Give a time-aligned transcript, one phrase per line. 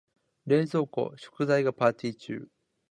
[0.45, 2.49] 冷蔵庫、食材がパーティ中。